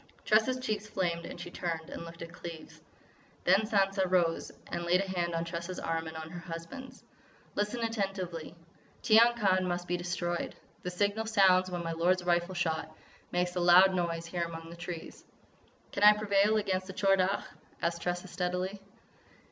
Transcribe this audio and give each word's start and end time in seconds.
Tressa's 0.25 0.57
cheeks 0.59 0.87
flamed 0.87 1.27
and 1.27 1.39
she 1.39 1.51
turned 1.51 1.91
and 1.91 2.03
looked 2.03 2.23
at 2.23 2.33
Cleves. 2.33 2.81
Then 3.43 3.67
Sansa 3.67 4.09
rose 4.09 4.51
and 4.71 4.81
laid 4.83 4.99
a 4.99 5.07
hand 5.07 5.35
on 5.35 5.45
Tressa's 5.45 5.79
arm 5.79 6.07
and 6.07 6.17
on 6.17 6.31
her 6.31 6.39
husband's: 6.39 7.03
"Listen 7.53 7.81
attentively. 7.81 8.55
Tiyang 9.03 9.35
Khan 9.37 9.67
must 9.67 9.87
be 9.87 9.97
destroyed. 9.97 10.55
The 10.81 10.89
signal 10.89 11.27
sounds 11.27 11.69
when 11.69 11.83
my 11.83 11.91
lord's 11.91 12.23
rifle 12.25 12.55
shot 12.55 12.97
makes 13.31 13.55
a 13.55 13.59
loud 13.59 13.93
noise 13.93 14.25
here 14.25 14.41
among 14.41 14.69
these 14.71 14.79
trees." 14.79 15.23
"Can 15.91 16.01
I 16.01 16.13
prevail 16.17 16.57
against 16.57 16.87
the 16.87 16.93
Tchor 16.93 17.17
Dagh?" 17.19 17.43
asked 17.79 18.01
Tressa, 18.01 18.27
steadily. 18.27 18.81